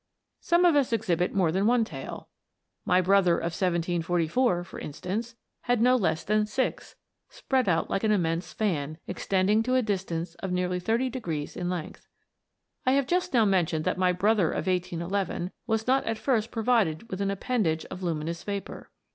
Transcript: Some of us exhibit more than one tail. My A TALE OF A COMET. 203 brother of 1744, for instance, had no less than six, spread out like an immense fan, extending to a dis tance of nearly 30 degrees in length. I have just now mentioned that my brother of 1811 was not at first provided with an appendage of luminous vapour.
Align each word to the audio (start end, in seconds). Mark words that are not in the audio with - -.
Some 0.39 0.65
of 0.65 0.75
us 0.75 0.91
exhibit 0.91 1.31
more 1.35 1.51
than 1.51 1.67
one 1.67 1.85
tail. 1.85 2.27
My 2.85 2.97
A 2.97 3.03
TALE 3.03 3.11
OF 3.19 3.27
A 3.27 3.29
COMET. 3.41 3.53
203 3.85 3.97
brother 4.01 4.63
of 4.63 4.63
1744, 4.63 4.63
for 4.63 4.79
instance, 4.79 5.35
had 5.65 5.79
no 5.79 5.95
less 5.95 6.23
than 6.23 6.47
six, 6.47 6.95
spread 7.29 7.69
out 7.69 7.91
like 7.91 8.03
an 8.03 8.11
immense 8.11 8.51
fan, 8.51 8.97
extending 9.05 9.61
to 9.61 9.75
a 9.75 9.83
dis 9.83 10.03
tance 10.03 10.33
of 10.39 10.51
nearly 10.51 10.79
30 10.79 11.11
degrees 11.11 11.55
in 11.55 11.69
length. 11.69 12.07
I 12.83 12.93
have 12.93 13.05
just 13.05 13.31
now 13.35 13.45
mentioned 13.45 13.85
that 13.85 13.99
my 13.99 14.11
brother 14.11 14.49
of 14.49 14.65
1811 14.65 15.51
was 15.67 15.85
not 15.85 16.03
at 16.05 16.17
first 16.17 16.49
provided 16.49 17.07
with 17.11 17.21
an 17.21 17.29
appendage 17.29 17.85
of 17.91 18.01
luminous 18.01 18.41
vapour. 18.41 18.89